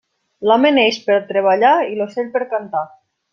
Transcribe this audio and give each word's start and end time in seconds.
L'home 0.51 0.71
neix 0.77 0.97
per 1.09 1.17
treballar 1.33 1.75
i 1.91 1.93
l'ocell 2.01 2.33
per 2.39 2.43
cantar. 2.55 2.85